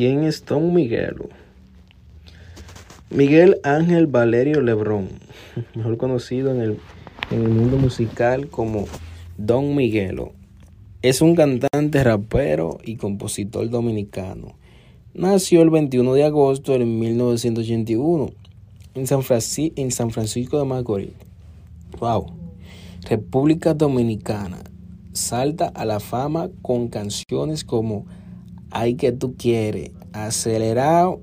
¿Quién 0.00 0.24
es 0.24 0.46
Don 0.46 0.72
Miguelo? 0.72 1.28
Miguel 3.10 3.60
Ángel 3.64 4.06
Valerio 4.06 4.62
Lebrón, 4.62 5.10
mejor 5.74 5.98
conocido 5.98 6.50
en 6.54 6.62
el, 6.62 6.78
en 7.30 7.42
el 7.42 7.50
mundo 7.50 7.76
musical 7.76 8.48
como 8.48 8.86
Don 9.36 9.76
Miguelo. 9.76 10.32
Es 11.02 11.20
un 11.20 11.36
cantante, 11.36 12.02
rapero 12.02 12.78
y 12.82 12.96
compositor 12.96 13.68
dominicano. 13.68 14.54
Nació 15.12 15.60
el 15.60 15.68
21 15.68 16.14
de 16.14 16.24
agosto 16.24 16.72
de 16.72 16.86
1981 16.86 18.30
en 18.94 19.06
San, 19.06 19.20
en 19.76 19.90
San 19.90 20.10
Francisco 20.12 20.58
de 20.58 20.64
Macorís. 20.64 21.10
Wow. 21.98 22.24
República 23.06 23.74
Dominicana. 23.74 24.60
Salta 25.12 25.66
a 25.66 25.84
la 25.84 26.00
fama 26.00 26.48
con 26.62 26.88
canciones 26.88 27.64
como 27.64 28.06
Ay 28.70 28.94
que 28.94 29.12
tú 29.12 29.34
quieres, 29.36 29.90
acelerado 30.12 31.22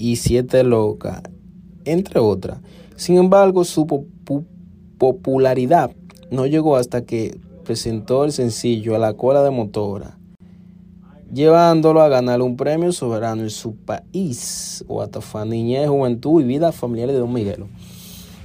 y 0.00 0.16
Siete 0.16 0.64
Loca, 0.64 1.22
entre 1.84 2.20
otras. 2.20 2.58
Sin 2.96 3.18
embargo, 3.18 3.64
su 3.64 3.86
popularidad 4.98 5.90
no 6.30 6.46
llegó 6.46 6.76
hasta 6.76 7.02
que 7.04 7.38
presentó 7.64 8.24
el 8.24 8.32
sencillo 8.32 8.96
a 8.96 8.98
la 8.98 9.12
cola 9.12 9.42
de 9.42 9.50
motora, 9.50 10.18
llevándolo 11.32 12.00
a 12.00 12.08
ganar 12.08 12.40
un 12.40 12.56
premio 12.56 12.92
soberano 12.92 13.42
en 13.42 13.50
su 13.50 13.76
país, 13.76 14.84
Guatafa, 14.88 15.44
niñez, 15.44 15.88
juventud 15.88 16.40
y 16.40 16.44
vida 16.44 16.72
familiar 16.72 17.08
de 17.08 17.18
Don 17.18 17.32
Miguelo. 17.32 17.68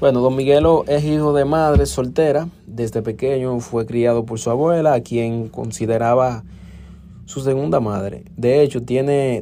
Bueno, 0.01 0.19
Don 0.19 0.35
Miguelo 0.35 0.83
es 0.87 1.05
hijo 1.05 1.33
de 1.33 1.45
madre 1.45 1.85
soltera. 1.85 2.49
Desde 2.67 3.01
pequeño 3.01 3.61
fue 3.61 3.85
criado 3.85 4.25
por 4.25 4.39
su 4.39 4.49
abuela, 4.49 4.93
a 4.93 4.99
quien 4.99 5.47
consideraba 5.47 6.43
su 7.25 7.39
segunda 7.39 7.79
madre. 7.79 8.25
De 8.35 8.61
hecho, 8.61 8.83
tiene 8.83 9.41